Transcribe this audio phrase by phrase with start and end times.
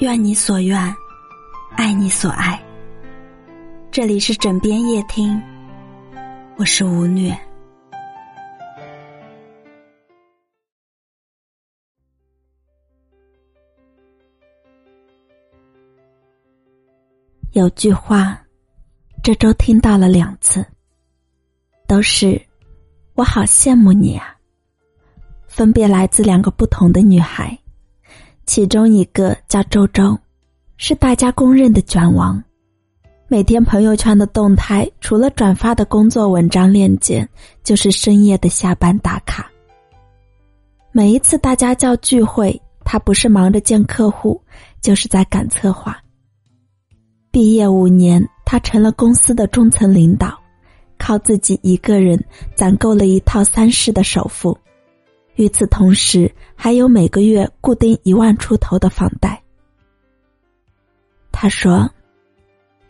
[0.00, 0.96] 愿你所愿，
[1.76, 2.58] 爱你所爱。
[3.90, 5.38] 这里是枕边夜听，
[6.56, 7.38] 我是吴虐。
[17.52, 18.42] 有句话，
[19.22, 20.64] 这周听到了两次，
[21.86, 22.40] 都是
[23.12, 24.34] 我好羡慕你啊。
[25.46, 27.59] 分别来自两个不同的女孩，
[28.46, 30.18] 其中一个叫周周，
[30.76, 32.42] 是大家公认的卷王，
[33.28, 37.28] 每天朋友圈的动态除了转发的工作文章链接，
[37.62, 39.50] 就是深夜的下班打卡。
[40.90, 44.42] 每一次大家叫聚会，他不是忙着见客户，
[44.80, 45.96] 就是在赶策划。
[47.30, 50.36] 毕业五年，他成了公司的中层领导，
[50.98, 52.20] 靠自己一个人
[52.56, 54.58] 攒够了一套三室的首付。
[55.40, 59.42] 与此同时，还有每个月固定一万出头的房贷。
[61.32, 61.90] 他说：“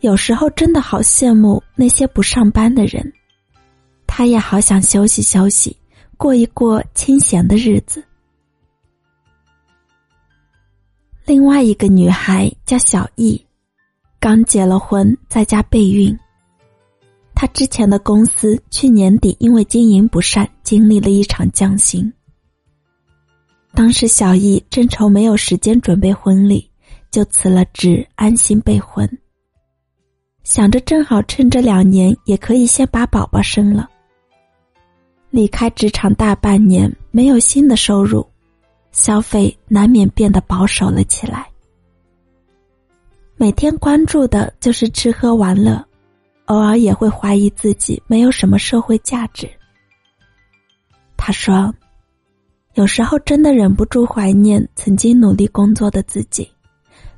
[0.02, 3.12] 有时候真的好羡慕那些不上班的人，
[4.04, 5.76] 他也好想休息休息，
[6.16, 8.02] 过一过清闲的日子。”
[11.24, 13.40] 另外一个女孩叫小易，
[14.18, 16.18] 刚结了婚，在家备孕。
[17.32, 22.12] 她之前的公司去年底因为经营不善，经历了一场降薪。
[23.72, 26.68] 当时小易正愁没有时间准备婚礼，
[27.10, 29.08] 就辞了职，安心备婚。
[30.42, 33.88] 想着正好趁这两年，也可以先把宝宝生了。
[35.30, 38.26] 离开职场大半年，没有新的收入，
[38.90, 41.48] 消费难免变得保守了起来。
[43.36, 45.82] 每天关注的就是吃喝玩乐，
[46.46, 49.48] 偶尔也会怀疑自己没有什么社会价值。
[51.16, 51.72] 他说。
[52.74, 56.48] 有时候真的忍不住怀念曾经努力工作的自己，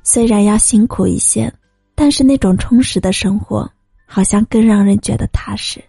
[0.01, 1.53] 虽然要辛苦一些，
[1.93, 3.71] 但是那种充实的生活
[4.07, 5.81] 好像更让人觉得踏实。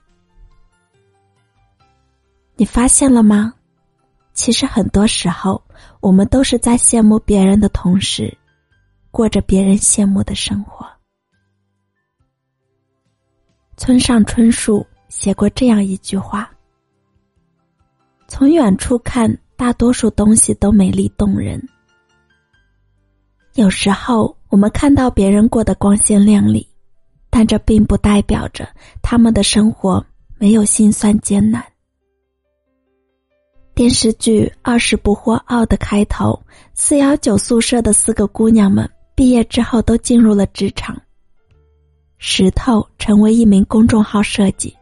[2.56, 3.54] 你发现了吗？
[4.34, 5.60] 其实很多时候，
[6.00, 8.36] 我们都是在羡慕别人的同时，
[9.10, 10.86] 过着别人羡慕的生活。
[13.76, 16.50] 村上春树写过这样一句话
[18.28, 21.62] ：“从远处看。”大多数东西都美丽动人。
[23.54, 26.68] 有时候我们看到别人过得光鲜亮丽，
[27.30, 28.68] 但这并不代表着
[29.00, 30.04] 他们的生活
[30.38, 31.64] 没有辛酸艰难。
[33.74, 36.40] 电视剧《二十不惑二》的开头，
[36.74, 41.00] 四幺九宿舍的四个姑娘们毕业之后都进入了职场。
[42.18, 44.74] 石头成为一名公众号设计，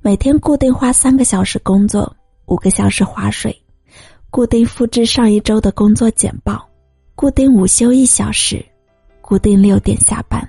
[0.00, 3.61] 每天固定花三个小时工作，五个小时划水。
[4.32, 6.66] 固定复制上一周的工作简报，
[7.14, 8.64] 固定午休一小时，
[9.20, 10.42] 固定六点下班。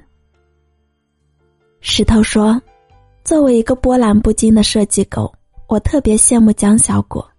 [1.82, 2.62] 石头说
[3.26, 5.30] ：“作为一个波澜不惊的设计狗，
[5.68, 7.30] 我特别羡慕江小果，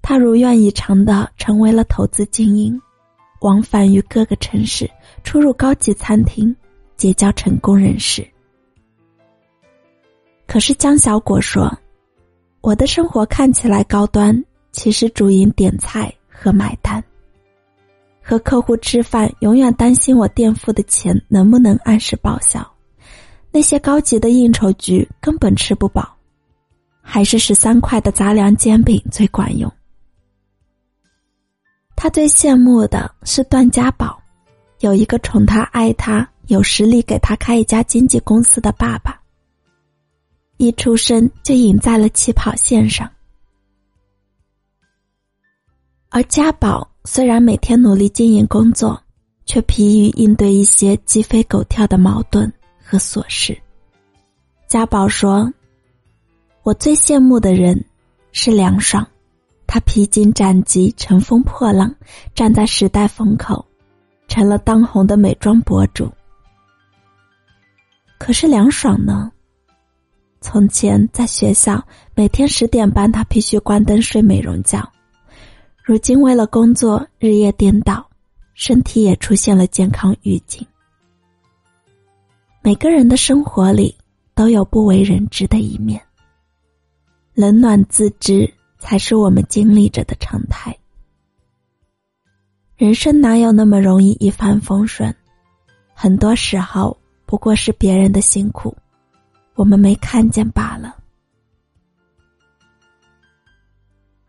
[0.00, 2.80] 他如愿以偿的成为了投资精英，
[3.40, 4.88] 往返于各个城市，
[5.24, 6.54] 出入高级餐厅，
[6.96, 8.24] 结交成功人士。
[10.46, 11.76] 可是江小果说，
[12.60, 14.32] 我的生活看起来高端。”
[14.72, 17.02] 其实主营点菜和买单，
[18.22, 22.66] 和客户吃饭永远担心我垫付的钱能不能按时报销，
[23.50, 26.16] 那些高级的应酬局根本吃不饱，
[27.02, 29.70] 还是十三块的杂粮煎饼最管用。
[31.94, 34.20] 他最羡慕的是段家宝，
[34.80, 39.20] 有一个宠他爱他、有实力给他开一家经纪公司的爸爸，
[40.56, 43.08] 一出生就赢在了起跑线上。
[46.14, 49.02] 而家宝虽然每天努力经营工作，
[49.46, 52.52] 却疲于应对一些鸡飞狗跳的矛盾
[52.84, 53.58] 和琐事。
[54.68, 55.50] 家宝说
[56.64, 57.82] ：“我最羡慕的人
[58.30, 59.08] 是梁爽，
[59.66, 61.94] 他披荆斩棘、乘风破浪，
[62.34, 63.64] 站在时代风口，
[64.28, 66.12] 成了当红的美妆博主。
[68.18, 69.32] 可是梁爽呢？
[70.42, 71.82] 从前在学校，
[72.14, 74.86] 每天十点半，他必须关灯睡美容觉。”
[75.84, 78.08] 如今为了工作日夜颠倒，
[78.54, 80.64] 身体也出现了健康预警。
[82.62, 83.92] 每个人的生活里
[84.32, 86.00] 都有不为人知的一面，
[87.34, 88.48] 冷暖自知
[88.78, 90.78] 才是我们经历着的常态。
[92.76, 95.12] 人生哪有那么容易一帆风顺？
[95.94, 96.96] 很多时候
[97.26, 98.72] 不过是别人的辛苦，
[99.54, 100.96] 我们没看见罢了。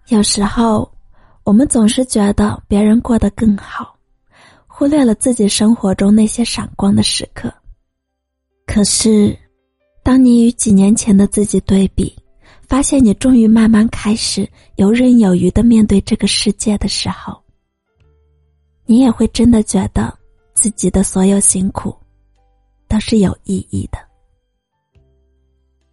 [0.07, 0.91] 有时候。
[1.43, 3.97] 我们总是觉得别人过得更好，
[4.65, 7.53] 忽略了自己生活中那些闪光的时刻。
[8.65, 9.37] 可是，
[10.03, 12.15] 当你与几年前的自己对比，
[12.65, 17.37] 发现你终于慢慢开始游刃有余的面对这个世界的时候，
[18.85, 20.17] 你也会真的觉得
[20.53, 21.93] 自己的所有辛苦
[22.87, 23.99] 都是有意义的。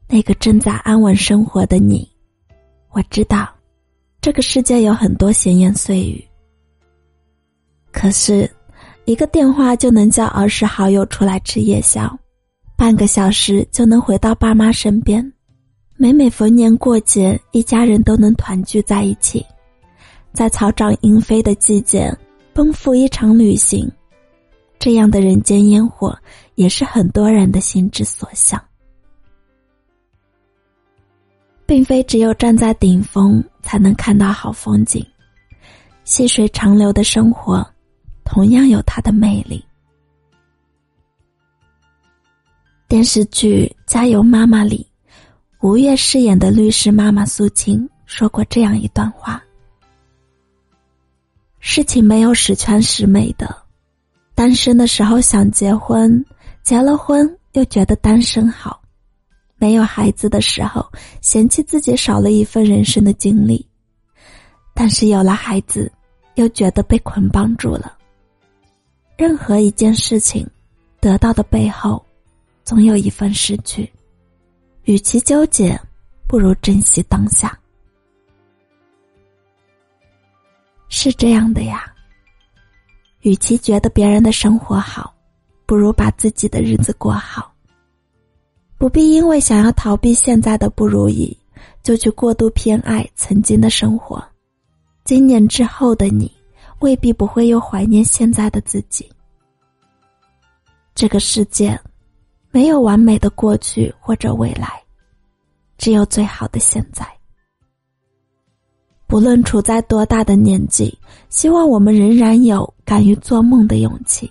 [0.07, 2.09] 那个正在安稳生活的你，
[2.91, 3.53] 我知道，
[4.21, 6.23] 这个世界有很多闲言碎语，
[7.91, 8.49] 可是，
[9.07, 12.19] 一个电话就能叫儿时好友出来吃夜宵。
[12.77, 15.33] 半个小时就能回到爸妈身边，
[15.97, 19.45] 每每逢年过节，一家人都能团聚在一起，
[20.35, 22.15] 在草长莺飞的季节
[22.53, 23.91] 奔赴一场旅行，
[24.79, 26.15] 这样的人间烟火
[26.57, 28.63] 也是很多人的心之所向。
[31.71, 35.07] 并非只有站在顶峰才能看到好风景，
[36.03, 37.65] 细水长流的生活，
[38.25, 39.65] 同样有它的魅力。
[42.89, 44.85] 电视剧《加油妈妈》里，
[45.61, 49.41] 吴越饰演的律师妈妈苏青说过这样一段话
[51.61, 53.57] ：“事情没有十全十美的，
[54.35, 56.27] 单身的时候想结婚，
[56.65, 58.80] 结了婚又觉得单身好；
[59.61, 60.85] 没有孩子的时候，
[61.21, 63.65] 嫌弃自己少了一份人生的经历；
[64.75, 65.93] 但是有了孩子，
[66.35, 67.97] 又觉得被捆绑住了。
[69.17, 70.45] 任何一件事情，
[70.99, 72.05] 得到的背后。”
[72.63, 73.91] 总有一份失去，
[74.85, 75.77] 与其纠结，
[76.29, 77.59] 不如珍惜当下。
[80.89, 81.93] 是这样的呀。
[83.23, 85.13] 与其觉得别人的生活好，
[85.67, 87.50] 不如把自己的日子过好。
[88.81, 91.37] 不必因为想要逃避现在的不如意，
[91.83, 94.25] 就去过度偏爱曾经的生活。
[95.05, 96.33] 今年之后的你，
[96.79, 99.07] 未必不会又怀念现在的自己。
[100.95, 101.79] 这个世界。
[102.53, 104.83] 没有完美的过去或者未来，
[105.79, 107.07] 只有最好的现在。
[109.07, 110.99] 不论处在多大的年纪，
[111.29, 114.29] 希望我们仍然有敢于做梦的勇气，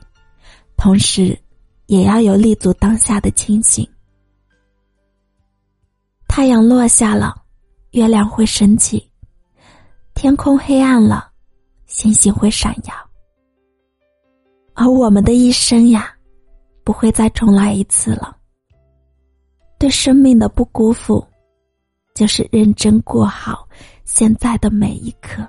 [0.75, 1.40] 同时，
[1.86, 3.88] 也要有立足当下的清醒。
[6.29, 7.35] 太阳落下了，
[7.91, 8.97] 月亮会升起；
[10.13, 11.29] 天空黑暗了，
[11.85, 12.93] 星星会闪耀。
[14.73, 16.15] 而我们的一生呀。
[16.81, 18.35] 不会再重来一次了。
[19.77, 21.23] 对生命的不辜负，
[22.15, 23.69] 就是认真过好
[24.05, 25.47] 现在的每一刻。